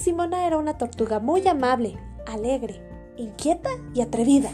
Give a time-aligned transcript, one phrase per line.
[0.00, 2.80] Simona era una tortuga muy amable, alegre,
[3.18, 4.48] inquieta y atrevida.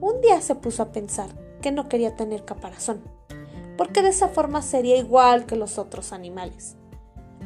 [0.00, 1.28] Un día se puso a pensar
[1.60, 3.00] que no quería tener caparazón,
[3.78, 6.74] porque de esa forma sería igual que los otros animales.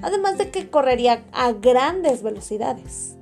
[0.01, 3.19] Además de que correría a grandes velocidades.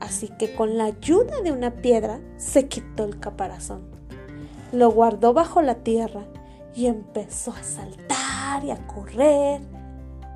[0.00, 3.90] Así que con la ayuda de una piedra se quitó el caparazón.
[4.72, 6.24] Lo guardó bajo la tierra
[6.74, 9.60] y empezó a saltar y a correr.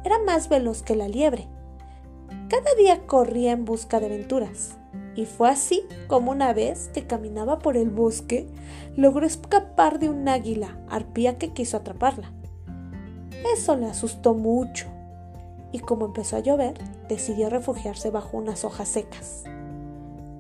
[0.04, 1.48] Era más veloz que la liebre.
[2.48, 4.76] Cada día corría en busca de aventuras.
[5.16, 8.48] Y fue así como una vez que caminaba por el bosque,
[8.96, 12.32] logró escapar de un águila arpía que quiso atraparla.
[13.54, 14.86] Eso le asustó mucho,
[15.70, 16.74] y como empezó a llover,
[17.08, 19.44] decidió refugiarse bajo unas hojas secas.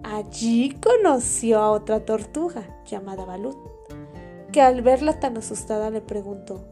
[0.02, 3.56] Allí conoció a otra tortuga llamada Balut,
[4.52, 6.64] que al verla tan asustada le preguntó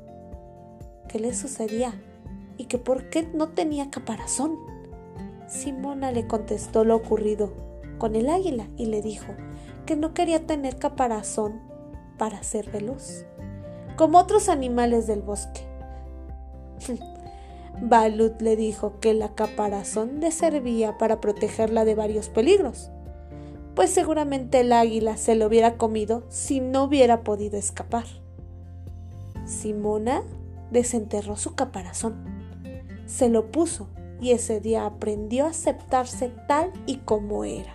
[1.09, 1.93] qué le sucedía
[2.57, 4.72] y que por qué no tenía caparazón.
[5.53, 7.53] Simona le contestó lo ocurrido
[7.99, 9.35] con el águila y le dijo
[9.85, 11.61] que no quería tener caparazón
[12.17, 13.27] para ser veloz,
[13.97, 15.61] como otros animales del bosque.
[17.83, 22.91] Balut le dijo que la caparazón le servía para protegerla de varios peligros,
[23.75, 28.07] pues seguramente el águila se lo hubiera comido si no hubiera podido escapar.
[29.45, 30.23] Simona
[30.71, 32.25] desenterró su caparazón,
[33.05, 33.89] se lo puso
[34.23, 37.75] y ese día aprendió a aceptarse tal y como era.